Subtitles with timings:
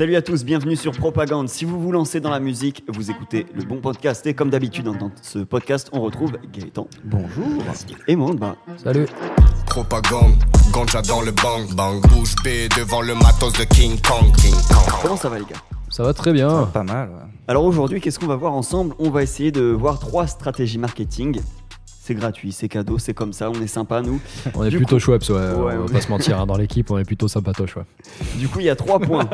[0.00, 1.50] Salut à tous, bienvenue sur Propagande.
[1.50, 4.24] Si vous vous lancez dans la musique, vous écoutez le bon podcast.
[4.26, 6.88] Et comme d'habitude, dans ce podcast, on retrouve Gaëtan.
[7.04, 7.44] Bonjour.
[8.08, 8.42] Et Monde.
[8.82, 9.04] Salut.
[9.66, 10.32] Propagande,
[10.72, 15.00] ganja dans le bang bang, bouge B devant le matos de King Kong, King Kong.
[15.02, 15.60] Comment ça va les gars?
[15.90, 16.64] Ça va très bien.
[16.72, 17.10] Pas mal.
[17.10, 17.14] ouais.
[17.46, 18.94] Alors aujourd'hui, qu'est-ce qu'on va voir ensemble?
[19.00, 21.42] On va essayer de voir trois stratégies marketing.
[22.02, 24.18] C'est gratuit, c'est cadeau, c'est comme ça, on est sympa nous.
[24.54, 25.36] On est Du plutôt coup- choueps, ouais.
[25.36, 25.76] Ouais, on ouais.
[25.76, 27.84] va pas se mentir, hein, dans l'équipe, on est plutôt sympatoche, ouais.
[28.36, 29.28] Du coup, il y a trois points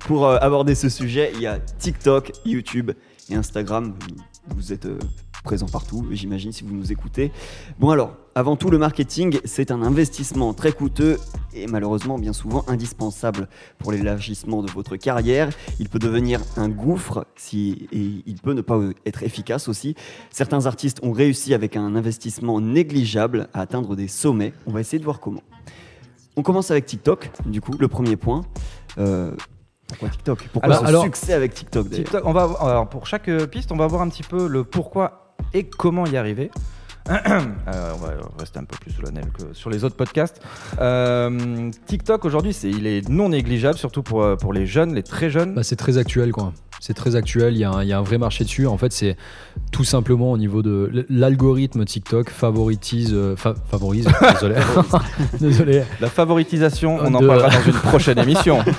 [0.00, 1.32] pour euh, aborder ce sujet.
[1.34, 2.92] Il y a TikTok, YouTube
[3.30, 3.94] et Instagram.
[4.48, 4.98] Vous êtes euh,
[5.44, 7.32] présents partout, j'imagine, si vous nous écoutez.
[7.78, 11.18] Bon alors, avant tout, le marketing, c'est un investissement très coûteux
[11.54, 13.48] et malheureusement bien souvent indispensable
[13.78, 15.50] pour l'élargissement de votre carrière.
[15.78, 19.94] Il peut devenir un gouffre si, et il peut ne pas être efficace aussi.
[20.30, 24.52] Certains artistes ont réussi avec un investissement négligeable à atteindre des sommets.
[24.66, 25.42] On va essayer de voir comment.
[26.36, 28.42] On commence avec TikTok, du coup, le premier point.
[28.98, 29.34] Euh,
[29.90, 30.48] pourquoi TikTok?
[30.52, 33.70] Pourquoi Alors- ce alors- succès avec TikTok TikTok, on va, alors pour chaque euh, piste,
[33.72, 36.50] on va voir un petit peu le pourquoi et comment y arriver.
[37.10, 40.40] Euh, on va rester un peu plus solennel que sur les autres podcasts.
[40.80, 45.28] Euh, TikTok aujourd'hui, c'est, il est non négligeable, surtout pour, pour les jeunes, les très
[45.30, 45.54] jeunes.
[45.54, 46.52] Bah, c'est très actuel, quoi.
[46.78, 48.66] C'est très actuel, il y, a un- il y a un vrai marché dessus.
[48.66, 49.16] En fait, c'est
[49.72, 54.56] tout simplement au niveau de l'algorithme TikTok favorise, euh, fa- favorise, désolé,
[55.40, 55.82] désolé.
[56.00, 58.62] La favoritisation, on en parlera dans une prochaine émission.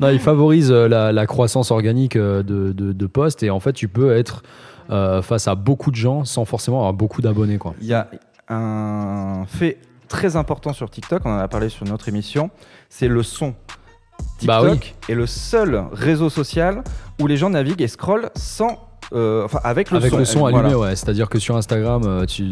[0.00, 3.60] Non, il favorise euh, la, la croissance organique euh, de, de, de posts et en
[3.60, 4.42] fait, tu peux être
[4.90, 7.74] euh, face à beaucoup de gens sans forcément avoir beaucoup d'abonnés, quoi.
[7.80, 8.08] Il y a
[8.48, 12.50] un fait très important sur TikTok, on en a parlé sur notre émission,
[12.88, 13.54] c'est le son.
[14.38, 14.94] TikTok Bah oui.
[15.08, 16.82] est le seul réseau social
[17.20, 20.18] où les gens naviguent et scrollent sans, euh, enfin avec le Avec son.
[20.18, 20.58] le son Voilà.
[20.58, 20.96] allumé, ouais.
[20.96, 22.44] C'est-à-dire que sur Instagram, euh, tu,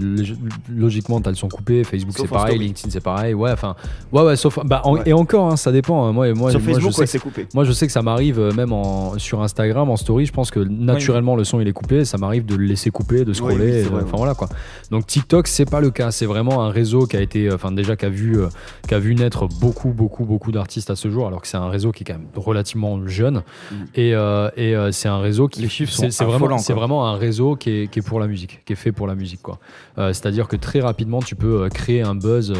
[0.69, 1.85] logiquement, tu as le son coupé.
[1.85, 2.53] Facebook, c'est pareil.
[2.55, 2.67] story.
[2.67, 3.35] LinkedIn, c'est pareil.
[3.35, 3.75] Ouais, enfin,
[4.13, 4.59] ouais, ouais, sauf.
[4.65, 5.03] Bah, en- Ouais.
[5.07, 6.07] Et encore, hein, ça dépend.
[6.07, 6.13] hein.
[6.13, 7.47] Moi, moi, Sur moi, Facebook, je ouais, sais c'est coupé.
[7.55, 10.27] Moi, je sais que ça m'arrive euh, même en, sur Instagram, en story.
[10.27, 12.05] Je pense que naturellement, le son il est coupé.
[12.05, 13.83] Ça m'arrive de le laisser couper, de scroller.
[13.83, 14.49] oui, c'est Enfin voilà quoi.
[14.91, 16.11] Donc TikTok, c'est pas le cas.
[16.13, 18.47] C'est vraiment un réseau qui a été, enfin déjà qui a vu, euh,
[18.87, 21.27] qui a vu naître beaucoup, beaucoup, beaucoup d'artistes à ce jour.
[21.27, 23.43] Alors que c'est un réseau qui est quand même relativement jeune.
[23.73, 23.87] Mhm.
[23.97, 26.73] Et, euh, et euh, c'est un réseau qui, Les chiffres c'est- sont c'est vraiment, c'est
[26.73, 29.15] vraiment un réseau qui est, qui est pour la musique, qui est fait pour la
[29.15, 29.59] musique quoi.
[29.99, 32.53] Euh, C'est-à-dire que très rapidement, tu peux euh, créer un buzz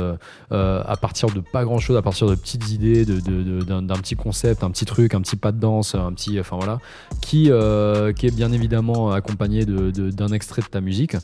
[0.53, 3.65] euh, à partir de pas grand chose, à partir de petites idées, de- de- de-
[3.65, 6.57] d'un d'un petit concept, un petit truc, un petit pas de danse, un petit, enfin
[6.57, 6.79] voilà,
[7.21, 11.17] qui, euh, qui est bien évidemment accompagné de- de- d'un extrait de ta musique.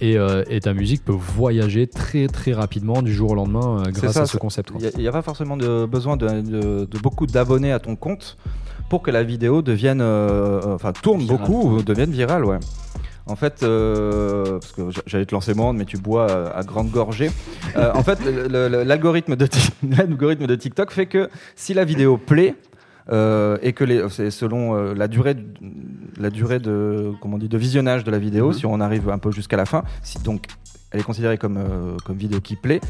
[0.00, 3.90] Et, euh, et ta musique peut voyager très très rapidement du jour au lendemain euh,
[3.90, 4.70] grâce ça, à ce concept.
[4.96, 8.36] Il n'y a, pas forcément de besoin de, de- de beaucoup d'abonnés à ton compte
[8.88, 12.58] pour que la vidéo devienne, euh, enfin tourne beaucoup, ou virale, ouais.
[13.26, 16.90] En fait, euh, parce que j'allais te lancer monde, mais tu bois euh, à grande
[16.90, 17.30] gorgée.
[17.76, 19.46] Euh, en fait, l'algorithme de,
[20.46, 22.54] de TikTok fait que si la vidéo plaît,
[23.10, 25.44] euh, et que les, c'est selon euh, la durée, du-
[26.18, 28.52] la durée de, comment on dit, de visionnage de la vidéo, Mhm.
[28.54, 30.44] si on arrive un peu jusqu'à la fin, si donc
[30.90, 32.80] elle est considérée comme, euh, comme vidéo qui plaît,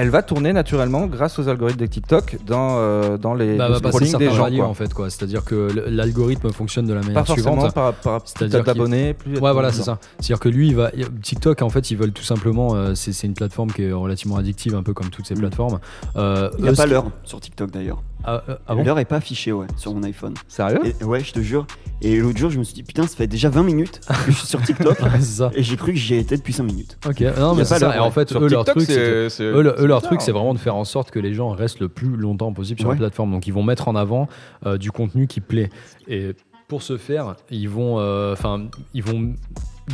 [0.00, 3.80] elle va tourner naturellement grâce aux algorithmes de TikTok dans, euh, dans les Bah, va
[3.80, 4.48] passer scrolling des gens.
[4.56, 4.66] quoi.
[4.68, 5.10] en fait quoi.
[5.10, 7.74] C'est-à-dire que l'algorithme fonctionne de la Pas manière forcément suivante.
[7.74, 9.38] par, par plus C'est-à-dire d'abonnés, plus.
[9.38, 9.98] Ouais, voilà, c'est ça.
[10.20, 10.90] C'est-à-dire que lui, il va
[11.22, 12.74] TikTok, en fait, ils veulent tout simplement.
[12.76, 15.38] euh, c'est c'est une plateforme qui est relativement addictive, un peu comme toutes ces Mm.
[15.40, 15.78] plateformes.
[16.16, 18.02] Euh, Il n'y a eux, pas l'heure sur TikTok d'ailleurs.
[18.24, 18.84] Ah, euh, ah bon?
[18.84, 20.34] L'heure est pas affichée ouais, sur mon iPhone.
[20.48, 20.80] Sérieux?
[20.84, 21.66] Et, ouais, je te jure.
[22.02, 24.36] Et l'autre jour, je me suis dit, putain, ça fait déjà 20 minutes que je
[24.36, 24.98] suis sur TikTok.
[25.02, 25.50] Ouais, c'est ça.
[25.54, 26.98] et j'ai cru que j'y étais depuis 5 minutes.
[27.08, 27.96] Ok, non, mais c'est pas ça.
[27.96, 29.76] Et en fait, Sur eux, leur TikTok, truc, c'est que- c'est- c'est- eux, le- eux,
[29.78, 32.16] c'est leur truc, c'est vraiment de faire en sorte que les gens restent le plus
[32.16, 32.94] longtemps possible sur Ouais.
[32.94, 33.30] la plateforme.
[33.32, 34.28] Donc, ils vont mettre en avant
[34.66, 35.70] euh, du contenu qui plaît.
[36.06, 36.34] Et
[36.68, 39.34] pour ce faire, ils vont, euh, enfin, ils vont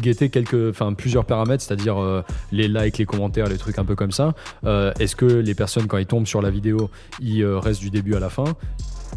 [0.02, 3.94] guetter quelques, enfin, plusieurs paramètres, c'est-à-dire euh, les likes, les commentaires, les trucs un peu
[3.94, 4.34] comme ça.
[4.64, 6.90] Euh, Est-ce que les personnes, quand ils tombent sur la vidéo,
[7.20, 8.44] ils euh, restent du début à la fin?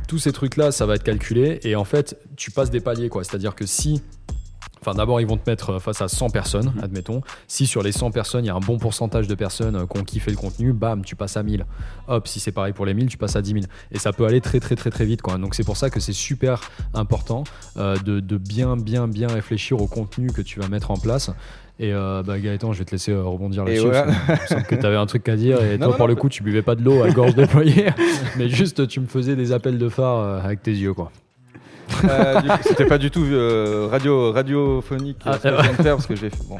[0.07, 1.59] Tous ces trucs-là, ça va être calculé.
[1.63, 3.23] Et en fait, tu passes des paliers, quoi.
[3.23, 4.03] C'est-à-dire que si
[4.81, 6.83] Enfin, d'abord, ils vont te mettre face à 100 personnes, Mhm.
[6.83, 7.21] admettons.
[7.47, 9.99] Si sur les 100 personnes, il y a un bon pourcentage de personnes euh, qui
[9.99, 11.65] ont kiffé le contenu, bam, tu passes à 1000.
[12.07, 13.65] Hop, si c'est pareil pour les 1000, tu passes à 10 000.
[13.91, 15.21] Et ça peut aller très, très, très, très vite.
[15.21, 15.37] Quoi.
[15.37, 16.61] Donc, c'est pour ça que c'est super
[16.93, 17.43] important
[17.77, 21.31] euh, de, de bien, bien, bien réfléchir au contenu que tu vas mettre en place.
[21.79, 23.87] Et euh, bah, Gaëtan, je vais te laisser euh, rebondir là-dessus.
[23.91, 25.61] parce que Il me semble que tu avais un truc à dire.
[25.61, 27.35] Et Non, toi, non, pour non, le coup, tu buvais pas de l'eau à gorge
[27.35, 27.89] déployée.
[28.37, 30.93] mais juste, tu me faisais des appels de phare euh, avec tes yeux.
[30.95, 31.11] quoi.
[32.09, 35.61] Euh, du coup, C'était pas du tout euh, radio, radiophonique euh, Ah, ce que je
[35.61, 36.29] viens de faire parce que j'ai.
[36.47, 36.57] Bon.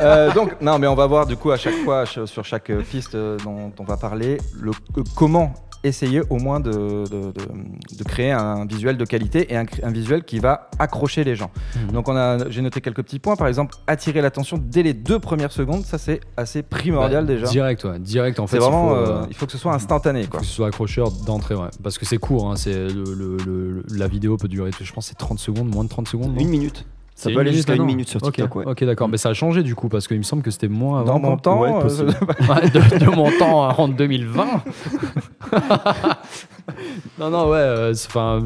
[0.00, 2.70] Euh, donc, non, mais on va voir du coup à chaque fois ch- sur chaque
[2.70, 7.32] euh, piste euh, dont on va parler le euh, comment essayer au moins de, de-
[7.32, 11.36] de- de créer un visuel de qualité et un, un visuel qui va accrocher les
[11.36, 11.50] gens.
[11.76, 11.92] Mhm.
[11.92, 13.36] Donc on a, j'ai noté quelques petits points.
[13.36, 17.46] Par exemple, attirer l'attention dès les deux premières secondes, ça c'est assez primordial Bah, déjà.
[17.46, 17.98] Direct, ouais.
[17.98, 18.56] Direct, en fait.
[18.56, 20.24] C'est vraiment, il faut, euh, euh, il faut que ce soit instantané.
[20.24, 20.40] faut Quoi.
[20.40, 21.68] que ce soit accrocheur d'entrée, ouais.
[21.82, 25.06] Parce que c'est court, hein, c'est le, le- le- la vidéo peut durer, je pense,
[25.06, 26.38] c'est 30 secondes, moins de 30 secondes.
[26.40, 26.84] Une minute.
[27.16, 28.56] Ça peut aller jusqu'à une minute sur Ok, TikTok.
[28.56, 28.64] ouais.
[28.66, 29.06] Ok, d'accord.
[29.06, 31.18] Mais ça a changé du coup, parce qu'il me semble que c'était moins avant.
[31.20, 32.14] Dans mon temps, Ouais, euh, possible.
[32.48, 34.46] Ouais, de, de mon temps en 2020.
[37.18, 37.56] non, non, ouais.
[37.58, 38.42] euh, Enfin,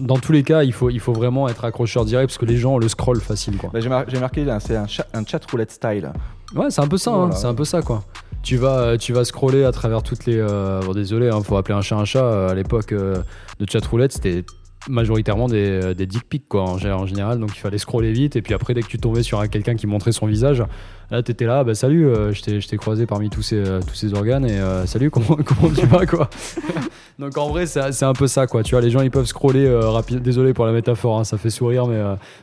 [0.00, 2.56] dans tous les cas, il faut, il faut vraiment être accrocheur direct parce que les
[2.56, 3.70] gens le scroll facile, quoi.
[3.72, 6.12] bah, j'ai, mar- j'ai marqué, c'est un, chat- un chat roulette style.
[6.54, 7.12] Ouais, c'est un peu ça.
[7.12, 8.02] hein, c'est un peu ça, quoi.
[8.42, 10.36] Tu vas, euh, tu vas scroller à travers toutes les.
[10.38, 12.48] euh, bon, désolé, il faut appeler un chat un chat.
[12.50, 13.22] à l'époque euh,
[13.60, 14.44] de chatroulette, c'était
[14.88, 17.38] majoritairement des, euh, des dick pics, quoi, en, gé- en général.
[17.38, 18.36] Donc il fallait scroller vite.
[18.36, 20.62] Et puis après, dès que tu tombais sur un- quelqu'un qui montrait son visage,
[21.10, 24.14] là, t'étais là, bah salut, euh, je t'ai- croisé parmi tous ces, euh, tous ces
[24.14, 24.44] organes.
[24.46, 26.28] Et euh, salut, comment, comment tu vas, quoi?
[27.18, 28.62] Donc en vrai, c'est c'est un peu ça, quoi.
[28.62, 30.22] Tu vois, les gens, ils peuvent scroller euh, rapide.
[30.22, 32.00] Désolé pour la métaphore, hein, ça fait sourire, mais,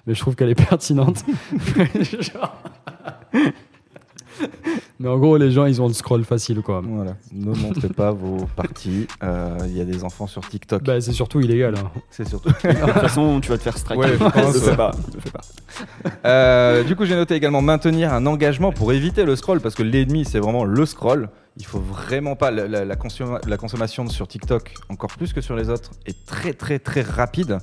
[0.08, 1.24] mais je trouve qu'elle est pertinente.
[2.22, 2.64] Genre-
[5.00, 6.82] mais en gros, les gens, ils ont le scroll facile, quoi.
[6.86, 7.16] Voilà.
[7.32, 9.08] Ne montrez pas vos parties.
[9.24, 10.84] Euh, Il y a des enfants sur TikTok.
[10.84, 11.76] Bah, c'est surtout illégal.
[11.78, 11.90] hein.
[12.10, 12.50] c'est surtout.
[12.50, 14.00] De toute façon, tu vas te faire strike.
[14.00, 14.76] Ouais, je pense, le fais ouais.
[14.78, 14.92] pas.
[15.14, 15.42] le fais pas.
[16.26, 19.84] Euh, du coup, j'ai noté également maintenir un engagement pour éviter le scroll parce que
[19.84, 21.30] l'ennemi, c'est vraiment le scroll.
[21.58, 22.52] Il faut vraiment pas.
[22.52, 26.26] La, la- la consomma- la consommation sur TikTok, encore plus que sur les autres, est
[26.26, 27.58] très très très rapide.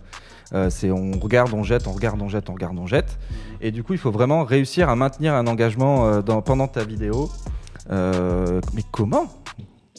[0.55, 3.19] Euh, c'est on regarde, on jette, on regarde, on jette, on regarde, on jette.
[3.61, 6.85] Et du coup, il faut vraiment réussir à maintenir un engagement euh, dans- pendant ta
[6.85, 7.29] vidéo.
[7.91, 9.27] Euh, mais comment?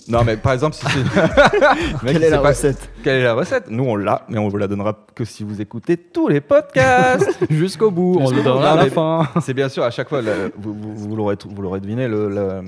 [0.08, 2.04] Non, mais par exemple, si c'est.
[2.14, 2.90] Quelle est la pas- recette?
[3.08, 3.70] Quelle est la recette?
[3.70, 7.38] Nous, on l'a, mais on vous la donnera que si vous écoutez tous les podcasts.
[7.50, 9.30] Jusqu'au bout, on le donnera à la mais- fin.
[9.42, 12.28] C'est bien sûr à chaque fois, le- vous, vous- vous l'aurez vous l'aurez deviné, le,
[12.28, 12.62] le-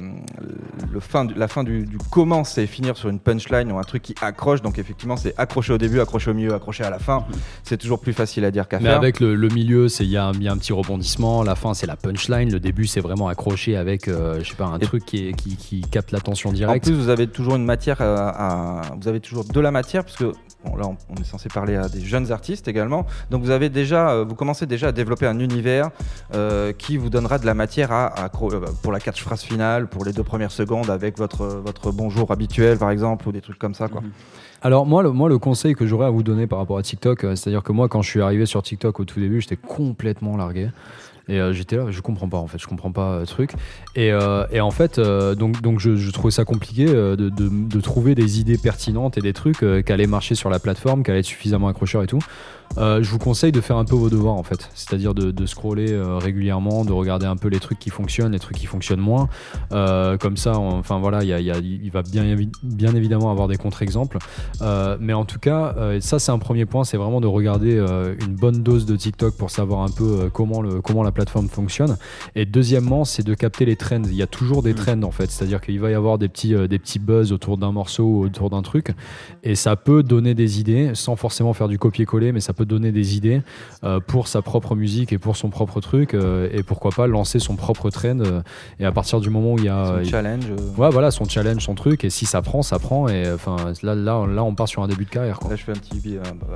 [0.93, 3.83] le fin du- la fin du, du comment c'est finir sur une punchline ou un
[3.83, 4.61] truc qui accroche.
[4.61, 7.25] Donc effectivement, c'est accrocher au début, accrocher au milieu, accrocher à la fin.
[7.63, 8.95] C'est toujours plus facile à dire qu'à Mais faire.
[8.97, 11.43] avec le, le milieu, c'est il y, a un- il y a un petit rebondissement.
[11.43, 12.49] La fin, c'est la punchline.
[12.49, 15.33] Le début, c'est vraiment accroché avec, euh, je sais pas, un Et- truc qui, est-
[15.33, 16.85] qui, qui capte l'attention En directe.
[16.85, 20.15] plus, vous avez toujours une matière à, à- vous avez toujours de la matière parce
[20.15, 20.28] que
[20.63, 23.05] bon, là, on, est censé parler à des jeunes artistes également.
[23.29, 25.89] Donc, vous avez déjà, euh, vous commencez déjà à développer un univers
[26.33, 30.23] euh, qui vous donnera de la matière euh, pour la catchphrase finale, pour les deux
[30.23, 34.01] premières secondes avec votre votre bonjour habituel par exemple ou des trucs comme ça quoi.
[34.61, 37.21] Alors moi le, moi, le conseil que j'aurais à vous donner par rapport à TikTok,
[37.21, 40.69] c'est-à-dire que moi, quand je suis arrivé sur TikTok au tout début, j'étais complètement largué.
[41.29, 43.51] Et euh, j'étais là, je comprends pas en fait, je comprends pas euh, truc.
[43.95, 47.81] Et, euh, et en fait, euh, donc, donc je, je trouvais ça compliqué de, de-
[47.81, 51.21] trouver des idées pertinentes et des trucs qui allaient marcher sur la plateforme, qui allaient
[51.21, 52.19] être suffisamment accrocheurs et tout.
[52.77, 55.87] Je vous conseille de faire un peu vos devoirs en fait, c'est-à-dire de, scroller
[56.19, 59.27] régulièrement, de regarder un peu les trucs qui fonctionnent, les trucs qui fonctionnent moins.
[59.71, 62.23] Comme ça, enfin voilà, il y a- y va bien,
[62.63, 64.17] bien évidemment avoir des contre-exemples.
[64.99, 67.77] Mais en tout cas, ça c'est un premier point, c'est vraiment de regarder
[68.21, 71.97] une bonne dose de TikTok pour savoir un peu comment, le, comment la plateforme fonctionne.
[72.35, 74.03] Et deuxièmement, c'est de capter les trends.
[74.05, 76.55] Il y a toujours des trends en fait, c'est-à-dire qu'il va y avoir des petits,
[76.55, 78.93] euh, des petits buzz autour d'un morceau ou autour d'un truc.
[79.43, 82.91] Et ça peut donner des idées, sans forcément faire du copier-coller, mais ça peut donner
[82.91, 83.41] des idées
[83.83, 86.13] euh, pour sa propre musique et pour son propre truc.
[86.13, 88.19] euh, et pourquoi pas lancer son propre trend.
[88.79, 90.01] et à partir du moment où il y a.
[90.03, 90.45] Son challenge.
[90.77, 93.95] Ouais, voilà, son challenge, son truc, et si ça prend, ça prend, et enfin là,
[93.95, 95.39] là, là, on part sur un début de carrière.
[95.39, 95.49] Quoi.
[95.49, 96.17] Là, je fais un petit.
[96.17, 96.21] euh,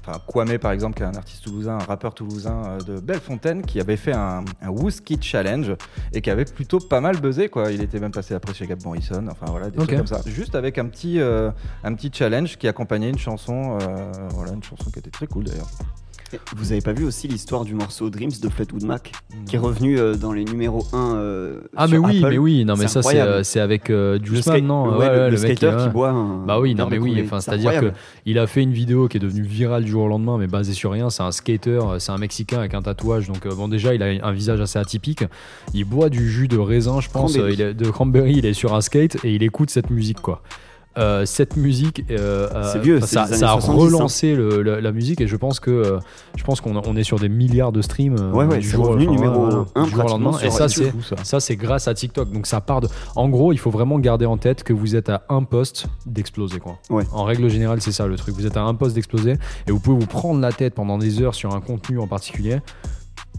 [0.00, 3.80] Enfin, Kwame, par exemple, qui est un artiste toulousain, un rappeur toulousain de Bellefontaine, qui
[3.80, 5.74] avait fait un, un Wooski Challenge
[6.14, 7.48] et qui avait plutôt pas mal buzzé.
[7.48, 7.70] Quoi.
[7.72, 9.86] Il était même passé après chez Gab Morrison, enfin voilà, des Ok.
[9.86, 10.22] trucs comme ça.
[10.26, 11.50] Juste avec un petit, euh,
[11.84, 15.44] un petit challenge qui accompagnait une chanson, euh, voilà, une chanson qui était très cool
[15.44, 15.68] d'ailleurs.
[16.56, 19.12] Vous avez pas vu aussi l'histoire du morceau Dreams de Fleetwood Mac
[19.46, 22.64] qui est revenu euh, dans les numéros 1 euh, Ah, mais oui, Apple mais oui,
[22.64, 25.76] non, mais ça, c'est euh, c'est avec euh, Juice Man, non ouais, Ouais, le, skater
[25.84, 27.92] qui boit un Bah oui, non, mais oui, enfin, c'est-à-dire que
[28.26, 30.74] il a fait une vidéo qui est devenue virale du jour au lendemain, mais basée
[30.74, 31.10] sur rien.
[31.10, 33.28] C'est un skater, euh, c'est un Mexicain avec un tatouage.
[33.28, 35.24] Donc, euh, bon, déjà, il a un visage assez atypique.
[35.72, 37.52] Il boit du jus de raisin, je pense, Cranberry.
[37.52, 38.34] euh, il est- de cranberry.
[38.36, 40.42] Il est sur un skate et il écoute cette musique, quoi.
[40.96, 45.28] Euh, cette musique, euh, euh, vieux, ça, a 70, relancé le- la, la musique et
[45.28, 45.98] je pense que
[46.34, 48.16] je pense qu'on on est sur des milliards de streams.
[48.32, 49.56] Ouais, ouais, du jour- numéro du
[49.94, 50.32] au lendemain.
[50.42, 51.16] Et ça, c'est ça.
[51.22, 52.32] ça, c'est grâce à TikTok.
[52.32, 52.88] Donc ça part de.
[53.14, 56.58] En gros, il faut vraiment garder en tête que vous êtes à un poste d'exploser,
[56.58, 56.78] quoi.
[56.90, 57.04] Ouais.
[57.12, 58.34] En règle générale, c'est ça le truc.
[58.34, 59.34] Vous êtes à un poste d'exploser
[59.68, 62.58] et vous pouvez vous prendre la tête pendant des heures sur un contenu en particulier.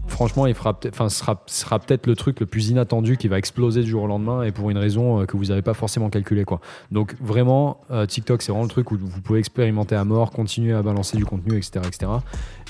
[0.08, 3.82] Franchement, il fera enfin, sera, sera peut-être le truc le plus inattendu qui va exploser
[3.82, 6.44] du jour au lendemain et pour une raison euh, que vous n'avez pas forcément calculé,
[6.44, 6.60] quoi.
[6.90, 10.74] Donc vraiment, euh, TikTok, c'est vraiment le truc où vous pouvez expérimenter à mort, continuer
[10.74, 12.10] à balancer du contenu, etc., etc.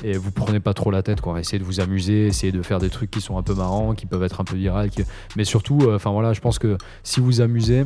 [0.04, 1.40] Et vous prenez pas trop la tête, quoi.
[1.40, 4.06] Essayez de vous amuser, essayez de faire des trucs qui sont un peu marrants, qui
[4.06, 4.90] peuvent être un peu virales,
[5.37, 7.84] mais surtout, euh, enfin voilà, je pense que si vous amusez,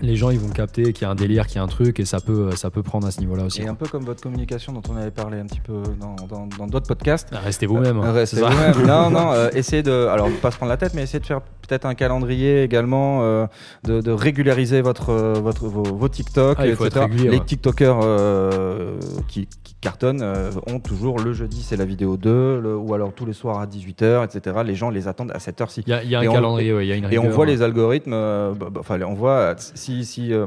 [0.00, 1.98] les gens ils vont capter qu'il y a un délire, qu'il y a un truc
[2.00, 3.60] et ça peut, ça peut prendre à ce niveau-là aussi.
[3.60, 3.72] Et quoi.
[3.72, 6.66] un peu comme votre communication dont on avait parlé un petit peu dans dans- dans
[6.66, 7.28] d'autres podcasts.
[7.32, 7.98] Ah, Restez vous-même.
[7.98, 8.86] Euh, hein, restez vous-même.
[8.86, 11.40] non, non, euh, essayez de, alors pas se prendre la tête, mais essayez de faire
[11.40, 13.46] peut-être un calendrier également, euh,
[13.84, 16.88] de, de régulariser votre, euh, votre, vos, vos TikTok, Ah, etc.
[17.00, 17.44] régulier, Les ouais.
[17.44, 22.76] TikTokers euh, qui, qui cartonnent euh, ont toujours le jeudi, c'est la vidéo 2, le-
[22.76, 24.56] ou alors tous les soirs à 18h, etc.
[24.64, 25.82] Les gens les attendent à cette heure-ci.
[25.86, 27.18] Il y a, il y a un on- calendrier, ouais, il y a une Et
[27.18, 29.54] on voit les algorithmes, euh, bah, bah, enfin on voit euh,
[29.88, 30.46] si, si euh,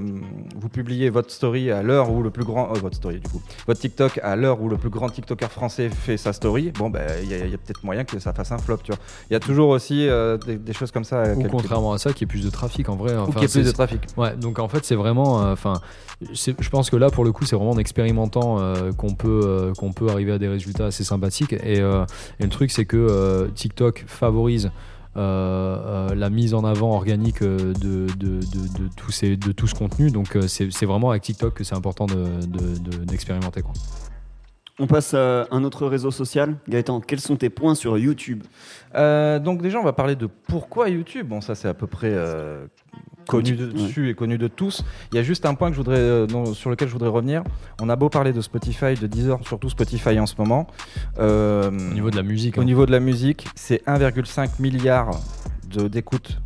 [0.55, 3.41] vous publiez votre story à l'heure où le plus grand, euh, votre story du coup,
[3.65, 7.01] votre TikTok à l'heure où le plus grand TikToker français fait sa story, bon ben
[7.23, 8.99] il y a, y peut-être moyen que ça fasse un flop, tu vois.
[9.29, 11.33] Il y a toujours aussi euh, des, des choses comme ça.
[11.35, 13.15] Ou contrairement à ça, qui est plus de trafic en vrai.
[13.15, 14.01] Ou Enfin, qu'il y ait plus de trafic.
[14.15, 15.37] Ouais, donc en fait, c'est vraiment.
[15.51, 15.81] Enfin,
[16.21, 18.57] je pense que là, pour le coup, c'est vraiment en expérimentant
[18.97, 21.53] qu'on peut, qu'on peut arriver à des résultats assez sympathiques.
[21.53, 24.71] Et, et le truc, c'est que TikTok favorise.
[25.17, 29.51] Euh, euh, la mise en avant organique euh, de, de, de, de tout, ces, de
[29.51, 30.09] tout ce contenu.
[30.11, 32.47] Donc, euh, c'est c'est vraiment avec TikTok que c'est important d'expérimenter.
[32.47, 33.73] De, de, d'expérimenter quoi.
[34.79, 36.55] On passe à un autre réseau social.
[36.67, 38.43] Gaëtan, quels sont tes points sur YouTube?
[38.95, 41.27] Euh, donc déjà on va parler de pourquoi YouTube?
[41.27, 42.65] Bon ça c'est à peu près euh,
[43.27, 44.83] connu Connu, dessus et connu de tous.
[45.11, 47.43] Il y a juste un point que je voudrais, euh, sur lequel je voudrais revenir.
[47.81, 50.67] On a beau parler de Spotify, de Deezer, surtout Spotify en ce moment.
[51.19, 52.57] Euh, Au niveau de la musique.
[52.57, 52.65] Au hein.
[52.65, 55.11] niveau de la musique, c'est 1,5 milliard
[55.69, 56.39] de- d'écoutes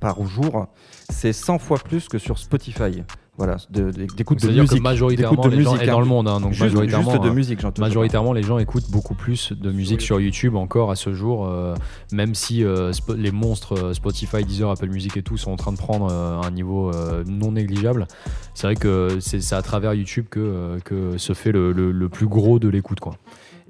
[0.00, 0.66] par jour.
[1.10, 3.02] C'est 100 fois plus que sur Spotify.
[3.38, 4.82] Voilà, de- de- de, musique.
[4.82, 6.00] majoritairement, de les gens, et dans hein.
[6.00, 7.80] le monde, hein, donc Juste, majoritairement, juste de hein, musique, j'entends.
[7.82, 11.74] Majoritairement, les gens écoutent beaucoup plus de musique sur YouTube encore à ce jour, euh,
[12.12, 15.70] même si euh, les monstres euh, Spotify, Deezer, Apple Music et tout sont en train
[15.72, 18.08] de prendre euh, un niveau euh, non négligeable.
[18.54, 21.92] C'est vrai que c'est c'est à travers YouTube que, euh, que se fait le, le-
[21.92, 22.98] le plus gros de l'écoute.
[22.98, 23.14] quoi.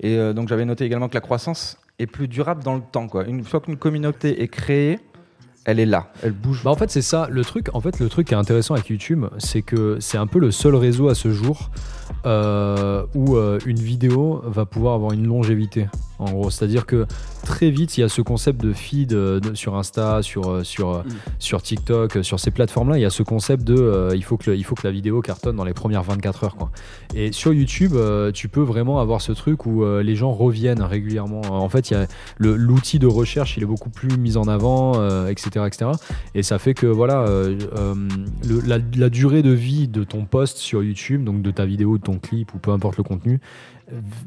[0.01, 3.07] Et euh, donc j'avais noté également que la croissance est plus durable dans le temps.
[3.09, 3.27] Quoi.
[3.27, 4.99] Une fois qu'une communauté est créée,
[5.69, 6.63] elle est là, elle bouge.
[6.65, 8.89] Bah en fait c'est ça le truc en fait le truc qui est intéressant avec
[8.89, 11.71] YouTube c'est que c'est un peu le seul réseau à ce jour
[12.25, 15.87] euh, où euh, une vidéo va pouvoir avoir une longévité
[16.19, 16.51] en gros.
[16.51, 17.07] C'est à dire que
[17.45, 20.65] très vite il y a ce concept de feed euh, de- sur Insta sur euh,
[20.65, 21.09] sur euh, Mm.
[21.39, 24.37] sur TikTok sur ces plateformes là il y a ce concept de euh, il faut
[24.37, 26.71] que le- il faut que la vidéo cartonne dans les premières 24 heures quoi.
[27.15, 31.43] Et sur YouTube euh, tu peux vraiment avoir ce truc où les gens reviennent régulièrement.
[31.49, 32.07] En fait il y a
[32.39, 34.95] le- l'outil de recherche il est beaucoup plus mis en avant
[35.29, 35.91] etc etc
[36.35, 40.83] et ça fait que voilà le- la, la durée de vie de ton post sur
[40.83, 43.41] YouTube donc de ta vidéo de ton clip ou peu importe le contenu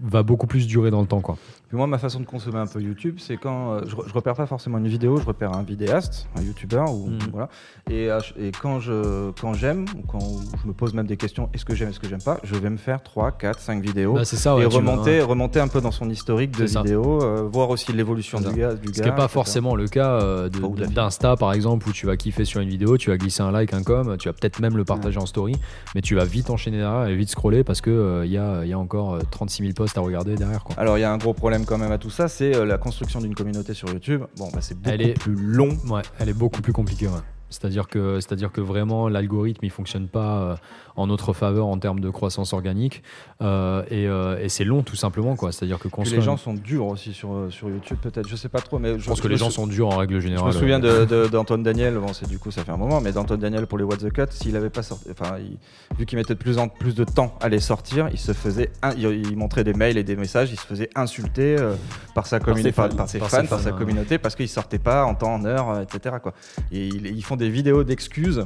[0.04, 1.38] va beaucoup plus durer dans le temps quoi
[1.68, 4.34] Puis moi, ma façon de consommer un peu YouTube, c'est quand euh, je, je repère
[4.36, 7.20] pas forcément une vidéo, je repère un vidéaste, un YouTuber, ou Mm.
[7.32, 7.50] voilà.
[7.90, 10.20] Et, euh, et quand je quand j'aime, ou quand
[10.62, 12.70] je me pose même des questions, est-ce que j'aime, est-ce que j'aime pas, je vais
[12.70, 14.14] me faire 3, 4, 5 vidéos.
[14.14, 15.22] Bah, c'est ça ouais, et remonter, ouais.
[15.22, 18.74] remonter un peu dans son historique de vidéos, euh, voir aussi l'évolution du gars.
[18.74, 19.28] Du Ce qui n'est pas etc.
[19.34, 23.10] forcément le cas euh, d'Insta par exemple où tu vas kiffer sur une vidéo, tu
[23.10, 25.56] vas glisser un like, un com, tu vas peut-être même le partager en story,
[25.96, 28.64] mais tu vas vite enchaîner derrière et vite scroller parce que euh, il y, a,
[28.64, 29.20] il y a encore euh,
[29.52, 30.76] 36 000 posts à regarder derrière quoi.
[30.78, 32.78] Alors il y a un gros problème quand même à tout ça, c'est euh, la
[32.78, 34.24] construction d'une communauté sur YouTube.
[34.38, 35.78] Bon, bah, c'est beaucoup Elle est- plus long.
[35.90, 37.08] Ouais, elle est beaucoup plus compliquée.
[37.08, 37.14] Ouais.
[37.52, 40.56] C'est-à-dire que, c'est-à-dire que vraiment l'algorithme il fonctionne pas euh,
[40.96, 43.04] en notre faveur en termes de croissance organique
[43.42, 45.52] euh, et, euh, et c'est long tout simplement quoi.
[45.52, 48.28] C'est-à-dire que les gens sont durs aussi sur, sur YouTube, peut-être.
[48.28, 50.16] Je sais pas trop, mais je pense que les gens sou- sont durs en règle
[50.16, 50.48] Je générale.
[50.48, 53.68] me souviens d'Antoine Daniel, bon, c'est du coup ça fait un moment, mais d'Antoine Daniel
[53.68, 55.58] pour les What the Cut, s'il avait pas sorti, enfin, il-
[55.98, 58.72] vu qu'il mettait de plus en plus de temps à les sortir, il se faisait,
[58.82, 61.76] un- il, il montrait des mails et des messages, il se faisait insulter euh,
[62.16, 62.88] par sa communauté, ses fans.
[62.88, 65.46] par, par ses Par fans, par sa communauté, parce qu'il sortait pas en temps, en
[65.46, 66.16] heure, etc.
[66.22, 66.34] Quoi.
[66.72, 68.46] Et ils, ils font des vidéos d'excuses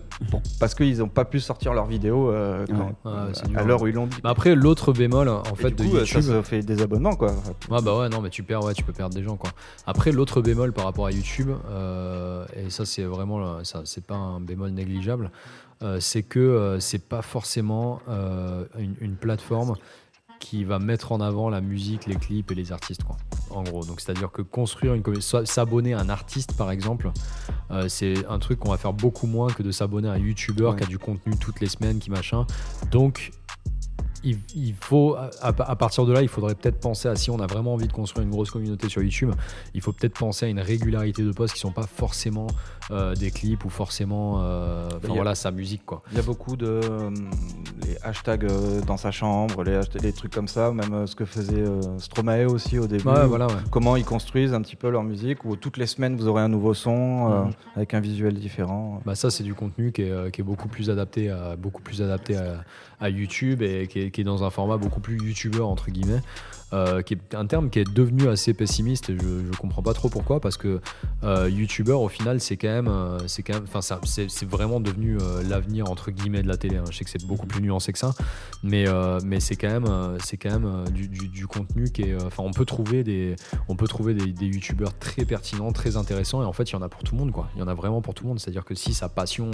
[0.59, 3.93] parce qu'ils ont pas pu sortir leurs vidéos euh, quand- Ouais, à l'heure où ils
[3.93, 4.17] l'ont dit.
[4.23, 6.21] bah après l'autre bémol en Et fait du de coup, YouTube.
[6.21, 7.31] ça fait des abonnements, quoi.
[7.69, 9.51] Ouais bah ouais non mais tu perds ouais tu peux perdre des gens quoi.
[9.85, 14.05] Après l'autre bémol par rapport à YouTube euh, et ça c'est vraiment euh, ça c'est
[14.05, 15.29] pas un bémol négligeable
[15.83, 17.99] euh, c'est que c'est pas forcément
[18.79, 19.75] une, une plateforme
[20.39, 23.17] qui va mettre en avant la musique, les clips et les artistes quoi.
[23.49, 26.71] En gros donc c'est à dire que construire une communauté, s'abonner à un artiste par
[26.71, 27.11] exemple
[27.71, 30.63] euh, c'est un truc qu'on va faire beaucoup moins que de s'abonner à un YouTuber
[30.65, 30.75] Ouais.
[30.77, 32.45] qui a du contenu toutes les semaines qui machin
[32.91, 33.31] donc
[34.25, 37.39] il, il faut, à, à partir de là, il faudrait peut-être penser à si on
[37.39, 39.31] a vraiment envie de construire une grosse communauté sur YouTube,
[39.73, 42.47] il faut peut-être penser à une régularité de posts qui sont pas forcément
[42.91, 46.01] euh, des clips ou forcément, euh, a- voilà, sa musique quoi.
[46.11, 47.09] Il y a beaucoup de euh,
[47.85, 48.47] les hashtags
[48.85, 51.63] dans sa chambre, les, trucs comme ça, même ce que faisait
[51.99, 53.07] Stromae aussi au début.
[53.07, 53.53] Ouais, voilà, ouais.
[53.71, 56.49] Comment ils construisent un petit peu leur musique, où toutes les semaines vous aurez un
[56.49, 56.95] nouveau son
[57.45, 57.51] Mhm.
[57.75, 59.01] avec un visuel différent.
[59.05, 62.01] Bah ça c'est du contenu qui est, qui est beaucoup plus adapté à beaucoup plus
[62.01, 62.63] adapté à,
[62.99, 66.21] à YouTube et qui est, qui est dans un format beaucoup plus youtubeur entre guillemets.
[66.73, 69.93] Euh, qui est un terme qui est devenu assez pessimiste et je, je comprends pas
[69.93, 70.81] trop pourquoi parce que
[71.23, 75.17] euh, youtubeur au final c'est quand même euh, c'est quand même enfin c'est vraiment devenu
[75.47, 76.83] l'avenir entre guillemets de la télé hein.
[76.89, 78.13] je sais que c'est beaucoup plus nuancé que ça
[78.63, 78.85] mais
[79.23, 82.51] mais c'est quand même c'est quand même du, du- du contenu qui est enfin on
[82.51, 83.35] peut trouver des
[83.67, 86.75] on peut trouver des, des youtubeurs très pertinents très intéressants et en fait il y
[86.75, 88.29] en a pour tout le monde quoi il y en a vraiment pour tout le
[88.29, 89.51] monde c'est à dire que si sa passion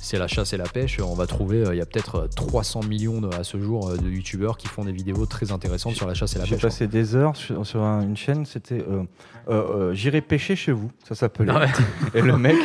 [0.00, 2.82] c'est la chasse et la pêche on va trouver il y a peut-être euh, 300
[2.84, 6.14] millions de- à ce jour de youtubeurs qui font des vidéos très intéressantes sur la
[6.14, 6.70] chasse la J'ai pêche quoi.
[6.70, 9.02] passé des heures sur, sur un- une chaîne, c'était euh,
[9.48, 11.52] euh, euh, J'irai pêcher chez vous, ça s'appelait.
[11.54, 11.68] Ah ouais.
[12.14, 12.56] Et le mec,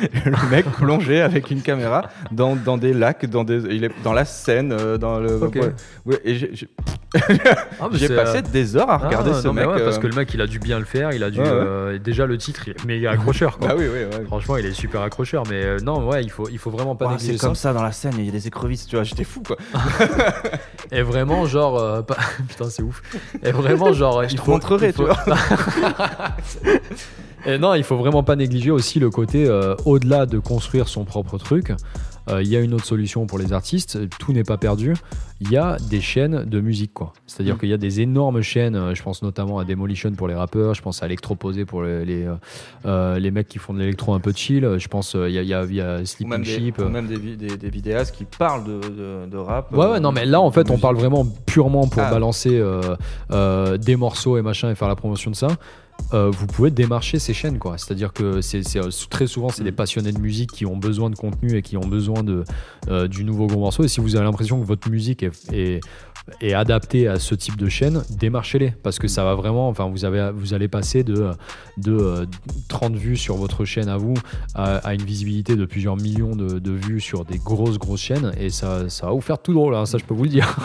[0.24, 4.12] le mec plongeait avec une caméra dans, dans des lacs, dans, des, il est dans
[4.12, 5.42] la Seine, dans le.
[5.42, 5.54] Ok.
[5.56, 5.72] ouais,
[6.06, 6.68] ouais, et j'ai- j'ai
[7.80, 9.74] Ah, mais passé euh, des heures à regarder ah, ce non, mais mec.
[9.76, 11.44] ouais, parce que le mec il a dû bien le faire il a dû Ouais,
[11.44, 11.50] ouais.
[11.52, 14.24] euh, déjà le titre il est méga accrocheur quoi Bah oui, oui, ouais.
[14.26, 17.08] Franchement, il est super accrocheur, mais euh, non, ouais, il faut, il faut vraiment pas
[17.08, 17.46] négliger c'est ça.
[17.48, 19.56] comme ça dans la Seine, il y a des écrevisses, tu vois, j'étais fou quoi.
[20.92, 22.16] Et vraiment, genre, euh, pas-
[22.48, 22.99] putain, c'est ouf.
[23.42, 25.30] Et vraiment, genre, il te faut montrerai, il faut- tu
[27.46, 31.04] Et non, il faut vraiment pas négliger aussi le côté euh, au-delà de construire son
[31.04, 31.72] propre truc.
[32.28, 33.98] Euh, Il y a une autre solution pour les artistes.
[34.18, 34.94] Tout n'est pas perdu.
[35.42, 37.14] Il y a des chaînes de musique, quoi.
[37.26, 37.58] C'est-à-dire Mm.
[37.58, 38.74] qu'il y a des énormes chaînes.
[38.76, 40.74] euh, Je pense notamment à Demolition pour les rappeurs.
[40.74, 42.34] Je pense à Electroposé pour les, les, euh,
[42.84, 44.68] euh, les mecs qui font de l'électro un peu chill.
[44.78, 46.50] Je pense euh, il y a, il y a, y a Ou Sleeping même, des,
[46.50, 46.78] Sheep.
[46.78, 49.72] ou même des, vi- des, des vidéastes qui parlent de, de, de rap.
[49.72, 50.82] Ouais, euh, ouais, non, mais là, en fait, on musique.
[50.82, 52.10] parle vraiment purement pour Ah.
[52.10, 52.82] balancer euh,
[53.30, 55.48] euh, des morceaux et machin et faire la promotion de ça.
[56.12, 57.78] Euh, vous pouvez démarcher ces chaînes, quoi.
[57.78, 61.16] C'est-à-dire que c'est euh, très souvent, c'est des passionnés de musique qui ont besoin de
[61.16, 62.44] contenu et qui ont besoin de,
[62.88, 63.84] euh, du nouveau gros morceau.
[63.84, 65.80] Et si vous avez l'impression que votre musique est, est,
[66.40, 68.72] est adaptée à ce type de chaîne, démarchez-les.
[68.82, 71.30] Parce que ça va vraiment, enfin, vous, avez, vous allez passer de,
[71.76, 72.26] de euh,
[72.68, 74.14] 30 vues sur votre chaîne à vous
[74.54, 78.32] à, à une visibilité de plusieurs millions de, de vues sur des grosses, grosses chaînes.
[78.38, 80.56] Et ça, ça va vous faire tout drôle, hein, ça, je peux vous le dire.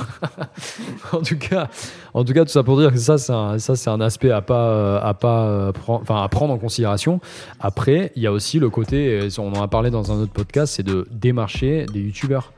[1.12, 1.70] en, tout cas,
[2.13, 4.32] en tout cas, tout ça pour dire que ça, c'est un, ça, c'est un aspect
[4.32, 5.72] à pas, à pas euh,
[6.10, 7.20] à prendre en considération.
[7.60, 10.34] Après, il y a aussi le côté, euh, on en a parlé dans un autre
[10.34, 12.51] podcast, c'est de démarcher des youtubeurs.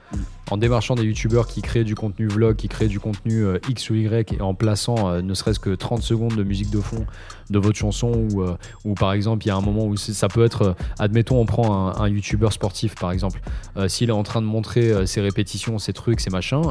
[0.50, 3.90] En démarchant des youtubeurs qui créent du contenu vlog, qui créent du contenu euh, X
[3.90, 7.06] ou Y, et en plaçant euh, ne serait-ce que 30 secondes de musique de fond
[7.50, 8.56] de votre chanson, ou, euh,
[8.98, 12.02] par exemple, il y a un moment où ça peut être, admettons, on prend un,
[12.02, 13.40] un youtubeur sportif par exemple,
[13.88, 16.62] s'il est en train de montrer ses répétitions, ses trucs, ses machins,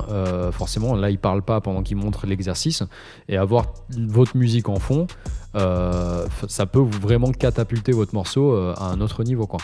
[0.52, 2.82] forcément là il parle pas pendant qu'il montre l'exercice,
[3.28, 5.06] et avoir votre musique en fond,
[5.54, 9.60] ça peut vraiment catapulter votre morceau à un autre niveau quoi.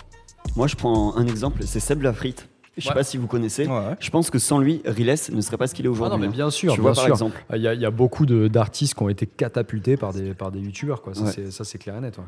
[0.57, 2.52] Moi, je prends un exemple, c'est Seb Lafrite.
[2.79, 2.95] Je sais Ouais.
[2.95, 3.67] pas si vous connaissez.
[3.67, 3.97] Ouais, ouais.
[4.01, 6.17] Je pense que sans lui, Riles ne serait pas ce qu'il est Ah aujourd'hui.
[6.17, 6.31] non mais hein.
[6.31, 7.13] bien sûr, tu bien vois par sûr.
[7.13, 7.45] exemple.
[7.55, 10.51] Il y, a- il y a beaucoup d'artistes qui ont été catapultés par des, par
[10.51, 11.15] des youtubeurs, quoi.
[11.15, 11.51] Ça, Ouais.
[11.51, 12.17] c'est- clair et net.
[12.19, 12.25] ouais.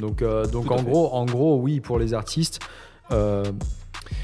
[0.00, 0.84] Donc, euh, donc en, fait.
[0.84, 2.60] gros, en gros, oui, pour les artistes,
[3.12, 3.44] euh,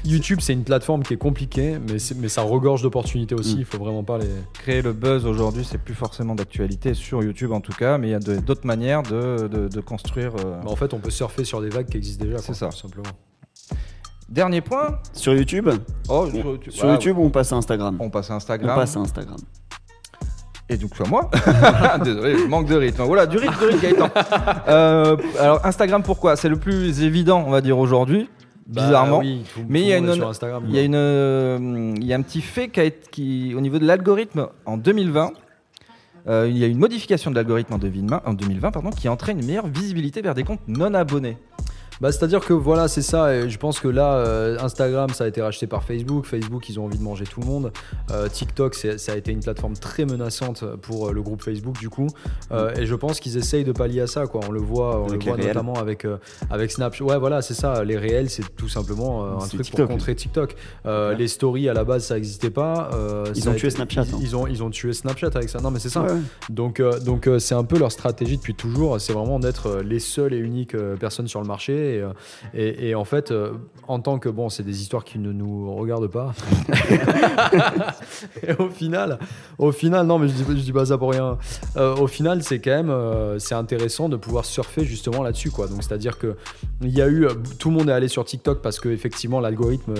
[0.05, 3.55] YouTube, c'est une plateforme qui est compliquée, mais, mais ça regorge d'opportunités aussi.
[3.55, 3.59] Mm.
[3.59, 4.27] Il faut vraiment pas les.
[4.53, 8.11] Créer le buzz aujourd'hui, c'est plus forcément d'actualité sur YouTube en tout cas, mais il
[8.11, 10.33] y a d'autres manières de, de- de construire.
[10.45, 10.59] euh.
[10.63, 12.37] Mais en fait, on peut surfer sur des vagues qui existent déjà.
[12.37, 12.69] C'est ça.
[12.69, 13.09] Tout simplement.
[14.31, 14.99] Dernier point.
[15.13, 15.69] Sur YouTube,
[16.07, 17.97] Oh, sur YouTube, sur voilà, YouTube, on passe à Instagram.
[17.99, 18.75] on passe à On Instagram.
[18.75, 19.35] passe à Instagram.
[20.69, 21.29] Et donc soit moi.
[22.03, 23.03] Désolé, je manque de rythme.
[23.03, 24.09] Voilà, du rythme, du rythme, Gaëtan.
[24.69, 26.37] Euh, alors Instagram, pourquoi?
[26.37, 28.29] C'est le plus évident, on va dire aujourd'hui.
[28.67, 29.17] Bizarrement.
[29.17, 30.63] Bah oui, tout- Mais tout il y a une- sur Instagram.
[30.69, 33.53] Il y a une, euh, il y a un petit fait qui, a été- qui,
[33.53, 35.31] au niveau de l'algorithme en 2020,
[36.29, 39.39] euh, il y a une modification de l'algorithme en 2020, en 2020 pardon, qui entraîne
[39.39, 41.37] une meilleure visibilité vers des comptes non abonnés.
[41.99, 43.35] Bah, C'est-à-dire que voilà, c'est ça.
[43.35, 46.25] Et je pense que là, euh, Instagram, ça a été racheté par Facebook.
[46.25, 47.71] Facebook, ils ont envie de manger tout le monde.
[48.11, 51.89] Euh, TikTok, ça a été une plateforme très menaçante pour euh, le groupe Facebook, du
[51.89, 52.07] coup.
[52.51, 54.25] Euh, et je pense qu'ils essayent de pallier à ça.
[54.25, 54.41] Quoi.
[54.47, 55.47] On le voit, on Avec le voit réels.
[55.49, 56.07] notamment avec,
[56.49, 57.03] avec Snapchat.
[57.03, 57.83] Ouais, voilà, c'est ça.
[57.83, 59.85] Les réels, c'est tout simplement un truc TikTok.
[59.85, 60.55] pour contrer TikTok.
[60.85, 61.15] Ouais.
[61.15, 62.89] Les stories, à la base, ça n'existait pas.
[63.35, 64.19] Ils ont tué été- Snapchat, Ils, hein.
[64.21, 65.59] ils ont, ils ont tué Snapchat avec ça.
[65.59, 66.01] Non, mais c'est ça.
[66.01, 66.13] Ouais.
[66.49, 70.37] Donc, donc c'est un peu leur stratégie depuis toujours, c'est vraiment d'être les seules et
[70.37, 71.90] uniques personnes sur le marché.
[71.95, 72.09] Et, euh,
[72.53, 73.51] et- et en fait, euh,
[73.87, 76.33] en tant que bon, c'est des histoires qui ne nous regardent pas.
[78.47, 79.19] et au final,
[79.57, 81.37] au final, non, mais je dis, je dis pas ça pour rien.
[81.77, 85.67] Euh, au final, c'est quand même, euh, c'est intéressant de pouvoir surfer justement là-dessus, quoi.
[85.67, 86.35] Donc, c'est-à-dire que
[86.81, 87.27] il y a eu,
[87.59, 89.93] tout le monde est allé sur TikTok parce que effectivement, l'algorithme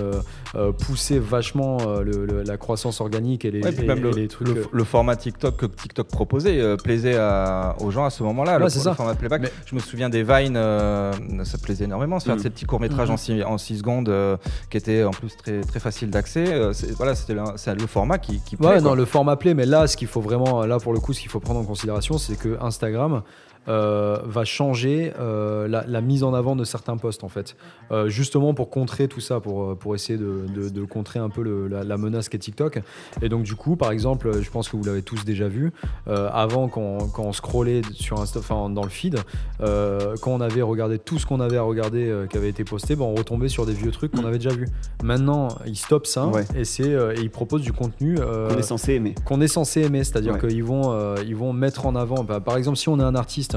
[0.86, 4.02] poussait vachement euh, le- le- la croissance organique et les, Ouais, puis et- même et
[4.02, 4.48] le, les trucs.
[4.48, 8.58] le- le format TikTok que TikTok proposait euh, plaisait à- aux gens à ce moment-là.
[8.58, 8.94] Ouais, le, ça.
[8.96, 9.42] format playback.
[9.42, 11.12] Mais- Je me souviens des Vines, euh,
[11.44, 12.40] ça plaisait énormément, se faire Mm.
[12.40, 14.38] ces petits courts-métrages en 6 en six secondes euh,
[14.70, 16.46] qui étaient en plus très, très faciles d'accès.
[16.48, 18.68] Euh, voilà, c'était le, format qui, qui plaît.
[18.68, 18.82] Ouais, quoi.
[18.82, 21.22] non, le format play, mais là, ce qu'il faut vraiment, là pour le coup, ce
[21.22, 23.22] qu'il faut prendre en considération, c'est que Instagram
[23.68, 27.56] euh, va changer euh, la, la mise en avant de certains posts en fait,
[27.92, 31.42] Euh, justement pour contrer tout ça, pour, pour essayer de, de- de contrer un peu
[31.44, 32.82] le- la, la menace qu'est TikTok.
[33.22, 35.72] Et donc du coup, par exemple, je pense que vous l'avez tous déjà vu,
[36.08, 39.18] avant quand, on- quand on scrollait sur Insta, enfin, dans le feed,
[39.60, 43.04] quand on avait regardé tout ce qu'on avait à regarder qui avait été posté, ben,
[43.06, 44.68] on retombait sur des vieux trucs qu'on avait déjà vus.
[45.04, 46.46] Maintenant, ils stoppent ça Ouais.
[46.56, 49.16] et, c'est, et ils proposent du contenu euh, On est censé aimer.
[49.26, 50.48] qu'on est censé aimer, c'est-à-dire Ouais.
[50.48, 52.24] qu'ils vont, ils vont mettre en avant.
[52.24, 53.51] bah, par exemple, si on est un artiste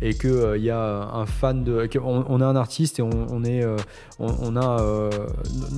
[0.00, 3.62] et qu'il il y a un fan de, on, un artiste et on, on est,
[3.64, 3.76] euh,
[4.18, 5.10] on, on a euh,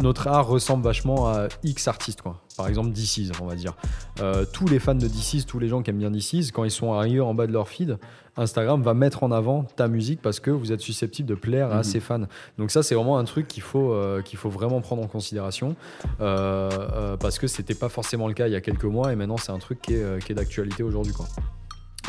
[0.02, 2.40] notre art ressemble vachement à X artistes quoi.
[2.56, 3.74] Par exemple, DC's, on va dire.
[4.20, 6.72] Euh, tous les fans de DC's, tous les gens qui aiment bien DC's, quand ils
[6.72, 7.98] sont arrivés en bas de leur feed,
[8.36, 11.76] Instagram va mettre en avant ta musique parce que vous êtes susceptible de plaire à
[11.78, 11.82] Mhm.
[11.84, 12.22] ses fans.
[12.58, 15.76] Donc ça, c'est vraiment un truc qu'il faut, euh, qu'il faut vraiment prendre en considération
[16.20, 19.16] euh, euh, parce que c'était pas forcément le cas il y a quelques mois et
[19.16, 21.12] maintenant c'est un truc qui est, euh, qui est d'actualité aujourd'hui.
[21.12, 21.26] quoi.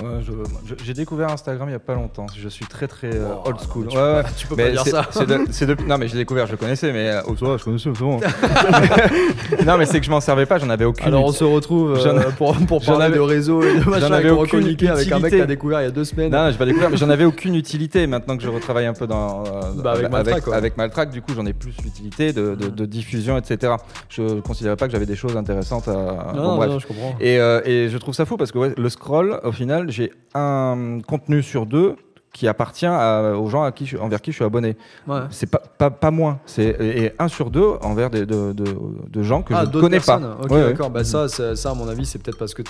[0.01, 2.25] Ouais, J'ai découvert Instagram il y a pas longtemps.
[2.37, 3.85] Je suis très très euh, Oh, old non, school.
[3.85, 4.23] mais tu Ouais, peux ouais.
[4.23, 5.05] pas- tu peux Mais pas dire c'est- ça.
[5.11, 7.35] c'est de- c'est de- Non, mais je l'ai découvert, je le connaissais, mais euh, oh,
[7.37, 8.19] ça va, je connaissais, c'est bon.
[9.65, 11.07] non, mais c'est que je m'en servais pas, j'en avais aucune.
[11.07, 13.83] Alors on se retrouve euh, J'en pour, pour j'en parler avais- de réseau et de
[13.89, 15.37] machin avais pour aucune communiquer avec un mec utilité.
[15.37, 16.31] qui a découvert il y a deux semaines.
[16.31, 18.07] Non, j'ai pas découvert, mais j'en avais aucune utilité.
[18.07, 21.33] Maintenant que je retravaille un peu dans, euh, Bah, avec Maltrack, avec Maltrack, du coup,
[21.35, 23.73] j'en ai plus l'utilité de, de- de diffusion, etc.
[24.09, 25.91] Je considérais pas que j'avais des choses intéressantes à.
[25.93, 26.69] non, bon, non, bref.
[26.69, 27.15] non, je comprends.
[27.19, 30.11] Et, euh, et je trouve ça fou parce que ouais, le scroll, au final, j'ai
[30.33, 31.95] un contenu sur deux
[32.31, 34.77] qui appartient à- aux gens à qui je- envers qui je suis abonné.
[35.07, 35.21] Ouais.
[35.31, 36.39] C'est pas, pas, pas moins.
[36.45, 38.65] C'est et un sur deux envers des, de, de,
[39.09, 40.21] de gens que ah, je ne connais personnes.
[40.21, 40.37] pas.
[40.43, 40.65] Ok, Ouais, ouais.
[40.71, 40.89] d'accord.
[40.91, 42.61] Bah, ça, ça, à mon avis, c'est peut-être parce que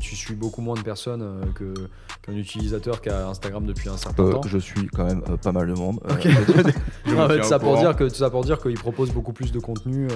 [0.00, 1.44] tu suis beaucoup moins de personnes euh,
[2.22, 4.40] qu'un utilisateur qui a Instagram depuis un certain Euh, temps.
[4.46, 6.00] je suis quand même euh, pas mal de monde.
[6.10, 6.26] Ok.
[7.06, 9.32] je me mais tiens au ça, pour dire que, ça pour dire qu'ils proposent beaucoup
[9.32, 10.08] plus de contenu.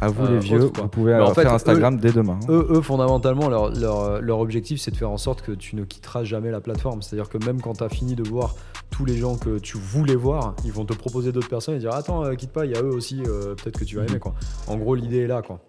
[0.00, 2.38] À vous les vieux, autre, vous pouvez en fait, faire Instagram dès demain.
[2.42, 2.46] hein.
[2.48, 5.84] Eux, eux, fondamentalement, leur, leur, leur objectif, c'est de faire en sorte que tu ne
[5.84, 7.02] quitteras jamais la plateforme.
[7.02, 8.54] C'est-à-dire que même quand tu as fini de voir
[8.90, 11.94] tous les gens que tu voulais voir, ils vont te proposer d'autres personnes et dire
[11.94, 14.18] Attends, euh, quitte pas, il y a eux aussi, euh, peut-être que tu vas aimer.
[14.18, 14.34] Quoi.
[14.66, 15.42] En gros, l'idée est là.
[15.42, 15.60] Quoi.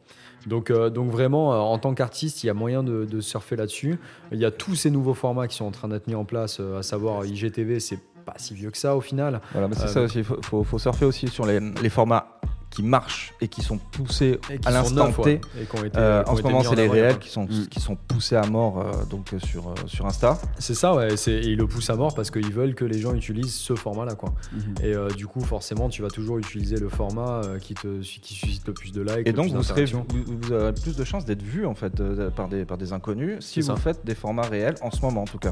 [0.48, 4.00] Donc, euh, donc vraiment, en tant qu'artiste, il y a moyen de, de surfer là-dessus.
[4.32, 6.60] Il y a tous ces nouveaux formats qui sont en train d'être mis en place,
[6.60, 9.41] à savoir IGTV, c'est pas si vieux que ça au final.
[9.52, 10.19] Voilà, mais c'est ça aussi.
[10.19, 12.38] Il faut, faut, faut surfer aussi sur les, les formats
[12.69, 15.21] qui marchent et qui sont poussés qui à l'instant T.
[15.21, 17.67] ouais, été- Euh, en ce moment, c'est les réels qui sont, Mm.
[17.67, 20.38] qui sont poussés à mort euh, donc, euh, sur, euh, sur Insta.
[20.60, 21.10] C'est ça, ouais.
[21.27, 24.13] Et ils le poussent à mort parce qu'ils veulent que les gens utilisent ce format-là,
[24.15, 24.34] quoi.
[24.53, 24.75] Mhm.
[24.84, 28.67] Et euh, du coup, forcément, tu vas toujours utiliser le format qui, te, qui suscite
[28.67, 29.27] le plus de likes.
[29.27, 30.05] Et donc, vous, serez, d'interactions.
[30.27, 31.93] vous, vous aurez plus de chances d'être vu en fait,
[32.36, 33.75] par, des, par des inconnus si vous ça.
[33.77, 35.51] faites des formats réels, en ce moment en tout cas.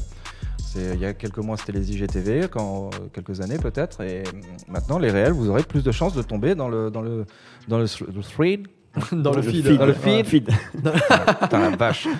[0.76, 4.22] Il y a quelques mois, c'était les IGTV, quand, quelques années peut-être, et
[4.68, 7.24] maintenant, les réels, vous aurez plus de chances de tomber dans le, dans le,
[7.68, 8.66] dans le, le thread.
[9.12, 9.76] dans le feed.
[9.76, 10.26] Dans le feed.
[10.26, 10.50] Feed.
[11.42, 12.08] Putain, la vache.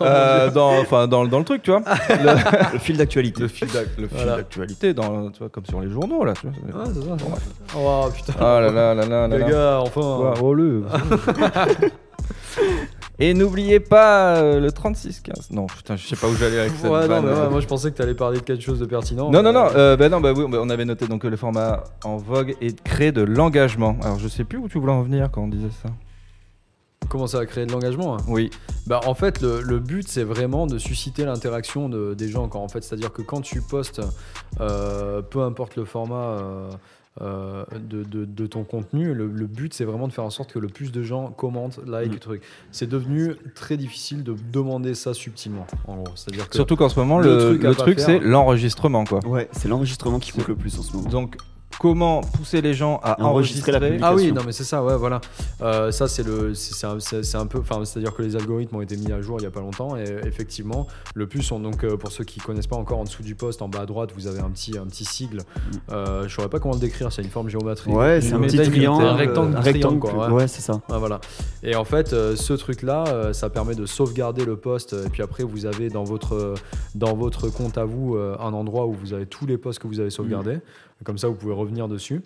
[0.00, 1.80] Euh, dans, enfin, dans, dans le truc, tu vois.
[2.08, 3.42] Le, Le fil d'actualité.
[3.42, 3.68] le fil
[4.10, 4.36] Voilà.
[4.38, 6.32] d'actualité, tu vois, comme sur les journaux, là.
[6.34, 6.80] Tu vois.
[6.82, 7.14] Ouais, c'est ça.
[7.14, 7.48] Bon, bref.
[7.76, 8.32] Oh putain.
[8.40, 9.48] Ah là là là là Les là.
[9.48, 10.00] gars, enfin.
[10.18, 10.82] Ouais, oh, le.
[13.20, 15.50] Et n'oubliez pas euh, le 3615.
[15.52, 17.24] Non, putain, je sais pas où j'allais avec cette Ouais, non, vanne.
[17.26, 19.30] mais ouais, moi je pensais que t'allais parler de quelque chose de pertinent.
[19.30, 21.36] Non, non, non, Euh, euh, bah non, bah oui, on avait noté donc que le
[21.36, 23.96] format en vogue est de créer de l'engagement.
[24.02, 25.90] Alors je sais plus où tu voulais en venir quand on disait ça.
[27.08, 28.20] Comment ça va créer de l'engagement hein?
[28.28, 28.50] Oui,
[28.86, 32.68] Bah en fait le, le but c'est vraiment de susciter l'interaction de, des gens en
[32.68, 34.00] fait c'est-à-dire que quand tu postes
[34.60, 36.38] euh, peu importe le format
[37.20, 40.52] euh, de, de- de ton contenu le, le but c'est vraiment de faire en sorte
[40.52, 42.14] que le plus de gens commentent like Mm.
[42.14, 46.74] le truc c'est devenu très difficile de demander ça subtilement en gros c'est-à-dire que surtout
[46.74, 49.24] qu'en ce moment, le le, truc à le c'est l'enregistrement, quoi.
[49.26, 51.08] Ouais, c'est l'enregistrement qui coûte le plus en ce moment.
[51.08, 51.36] Donc,
[51.78, 54.06] comment pousser les gens à Enregistrer la publication.
[54.12, 55.20] Ah oui, non mais c'est ça, ouais, voilà.
[55.62, 58.36] Euh, ça c'est le, c'est c'est un, c'est- c'est un peu, enfin c'est-à-dire que les
[58.36, 61.48] algorithmes ont été mis à jour il y a pas longtemps et effectivement le plus
[61.50, 63.86] donc euh, pour ceux qui connaissent pas encore en dessous du poste en bas à
[63.86, 65.42] droite vous avez un petit un petit sigle.
[65.92, 67.94] Euh, je saurais pas comment le décrire, c'est une forme géométrique.
[67.94, 69.04] Ouais, c'est un petit triangle.
[69.04, 70.38] un rectangle, un du triangle, quoi, rectangle, ouais.
[70.42, 70.80] ouais, c'est ça.
[70.90, 71.20] Ah, voilà.
[71.62, 74.94] Et en fait, euh, ce truc-là, euh, ça permet de sauvegarder le poste.
[75.06, 76.54] Et puis après, vous avez dans votre,
[76.94, 79.86] dans votre compte à vous euh, un endroit où vous avez tous les postes que
[79.86, 80.58] vous avez sauvegardés.
[81.04, 82.22] Comme ça, vous pouvez revenir dessus.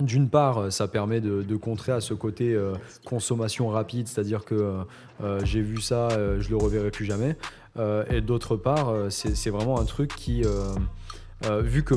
[0.00, 4.44] D'une part, euh, ça permet de, de contrer à ce côté euh, consommation rapide, c'est-à-dire
[4.44, 4.84] que
[5.22, 7.36] euh, j'ai vu ça, euh, je le reverrai plus jamais.
[8.10, 10.42] Et d'autre part, c'est vraiment un truc qui,
[11.62, 11.96] vu que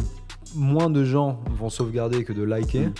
[0.55, 2.93] moins de gens vont sauvegarder que de liker, Mm.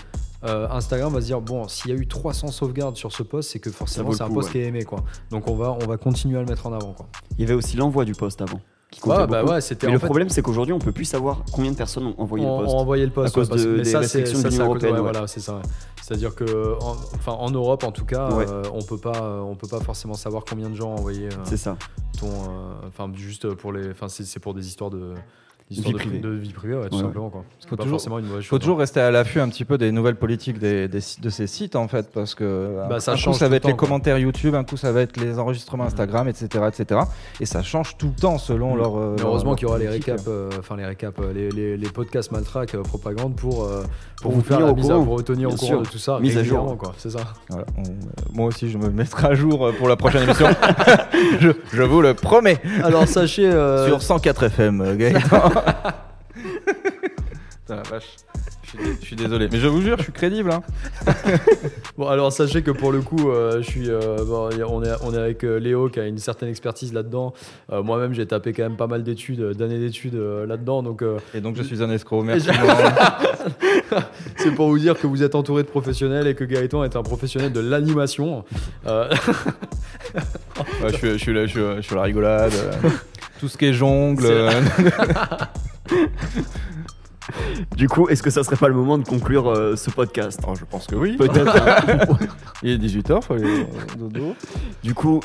[0.44, 3.50] euh, Instagram va se dire bon, s'il y a eu 300 sauvegardes sur ce post,
[3.50, 4.52] c'est que forcément c'est un post ouais.
[4.52, 5.04] qui est aimé, quoi.
[5.30, 7.08] Donc on va, on va continuer à le mettre en avant, quoi.
[7.32, 8.60] Il y avait aussi l'envoi du post avant.
[8.90, 11.42] Qui comptait Ouais, bah ouais, Mais le fait- problème, c'est qu'aujourd'hui, on peut plus savoir
[11.52, 12.74] combien de personnes ont envoyé on, le post.
[12.74, 15.26] on envoyait le post À cause ouais, de- des ça, restrictions de l'Union européenne, voilà
[15.26, 15.60] c'est ça
[16.02, 19.68] C'est-à-dire que, en, enfin, en Europe, en tout cas, euh, on peut pas, on peut
[19.68, 21.76] pas forcément savoir combien de gens ont envoyé euh, C'est ça.
[22.18, 25.12] ton, euh, enfin, juste pour les, enfin, c'est pour des histoires de,
[25.70, 26.18] Vie de, privée.
[26.18, 27.06] de vie privée, ouais, tout Ouais, ouais.
[27.08, 27.44] simplement quoi.
[27.68, 28.60] Faut pas toujours- forcément une mauvaise Il faut chose.
[28.60, 28.80] toujours hein.
[28.80, 31.88] rester à l'affût un petit peu des nouvelles politiques des, des de ces sites en
[31.88, 34.16] fait parce que Bah, un- ça un change coup ça va être les temps, commentaires
[34.16, 35.88] YouTube, un coup ça va être les enregistrements Mhm.
[35.88, 37.00] Instagram, etc., etc.
[37.40, 38.78] Et ça change tout le temps selon Mhm.
[38.78, 38.96] leur.
[38.98, 41.76] euh, Mais heureusement qu'il y aura les récaps, euh, enfin les récaps, euh, les, les,
[41.76, 44.94] les podcasts maltrack euh, propagande pour, euh, pour, Pour vous vous faire la mise à
[44.94, 45.82] pour vous tenir au Bien courant sûr.
[45.82, 46.18] de tout ça.
[46.18, 46.78] Mise à jour.
[46.78, 46.94] quoi.
[46.96, 47.20] C'est ça.
[47.50, 47.66] Voilà,
[48.32, 50.46] moi aussi je me mettrai à jour pour la prochaine émission.
[51.40, 52.58] je, vous le promets.
[52.82, 53.50] Alors sachez.
[53.86, 55.18] Sur 104 FM, Gaëtan.
[56.34, 58.16] Putain, la vache.
[58.62, 60.50] Je suis, dé- je suis désolé, mais je vous jure, je suis crédible.
[60.52, 60.62] Hein.
[61.96, 65.12] Bon, alors sachez que pour le coup, euh, je suis, euh, bon, on, est, on
[65.14, 67.32] est avec euh, Léo qui a une certaine expertise là-dedans.
[67.72, 70.82] Moi-même, j'ai tapé quand même pas mal d'études, d'années d'études là-dedans.
[70.82, 71.02] Donc,
[71.34, 72.22] Et donc je suis un escroc.
[72.22, 72.48] Merci.
[74.36, 77.02] C'est pour vous dire que vous êtes entouré de professionnels et que Gaëtan est un
[77.02, 78.44] professionnel de l'animation.
[80.82, 82.52] Ouais, je, suis, je, suis la, je, suis, je suis la rigolade.
[83.38, 84.24] Euh, tout ce qui est jongle.
[84.26, 84.50] Euh,
[87.76, 90.40] Du coup, est-ce que ça serait pas le moment de conclure euh, ce podcast?
[90.48, 91.16] Oh, je pense que oui.
[91.16, 91.54] Peut-être.
[91.56, 92.16] hein.
[92.62, 94.34] Il est 18h, faut aller au dodo.
[94.82, 95.20] Du coup,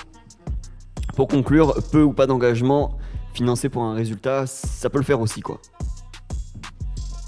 [1.15, 2.97] pour conclure, peu ou pas d'engagement
[3.33, 5.59] financé pour un résultat, ça peut le faire aussi, quoi.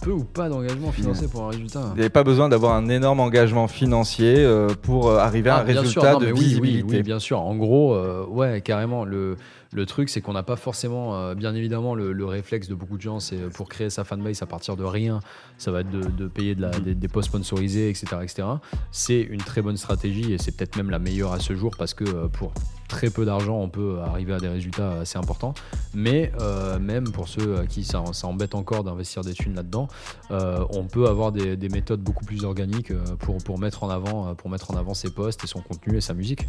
[0.05, 1.81] Peu ou pas d'engagement financé pour un résultat.
[1.93, 5.57] Il n'y avait pas besoin d'avoir un énorme engagement financier euh, pour euh, arriver à
[5.57, 6.97] un Ah, sûr, résultat non, de mais oui, oui, visibilité.
[6.97, 7.39] oui, bien sûr.
[7.41, 9.03] En gros, euh, ouais, carrément.
[9.03, 9.35] Le,
[9.73, 12.97] le truc, c'est qu'on n'a pas forcément, euh, bien évidemment, le, le réflexe de beaucoup
[12.97, 15.19] de gens, c'est pour créer sa fanbase à partir de rien,
[15.57, 18.05] ça va être de, de payer de la- des, des posts sponsorisés, etc.
[18.21, 18.43] etc.
[18.91, 21.93] C'est une très bonne stratégie et c'est peut-être même la meilleure à ce jour parce
[21.93, 22.53] que euh, pour
[22.87, 25.53] très peu d'argent, on peut arriver à des résultats assez importants.
[25.93, 29.87] Mais euh, même pour ceux à qui ça, ça embête encore d'investir des thunes là-dedans,
[30.31, 33.89] euh, on peut avoir des, des méthodes beaucoup plus organiques euh, pour, pour, mettre en
[33.89, 36.47] avant, pour mettre en avant ses posts et son contenu et sa musique.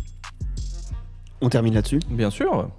[1.40, 2.00] On termine là-dessus?
[2.10, 2.70] Bien sûr.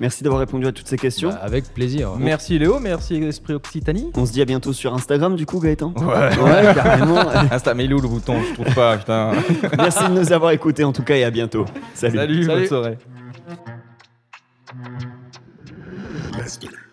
[0.00, 1.28] Merci d'avoir répondu à toutes ces questions.
[1.28, 2.12] Bah, avec plaisir.
[2.18, 4.10] Merci Léo, merci Esprit Occitanie.
[4.16, 5.92] On se dit à bientôt sur Instagram, du coup, Gaëtan.
[5.98, 6.06] Ouais.
[6.42, 7.18] Ouais, carrément.
[7.50, 9.32] Insta, mais il est où le bouton Je trouve pas, putain.
[9.76, 11.66] Merci de nous avoir écoutés en tout cas et à bientôt.
[11.94, 12.16] Salut.
[12.16, 12.66] Salut, bonne Salut.
[12.66, 12.98] soirée.
[16.38, 16.89] Let's do it.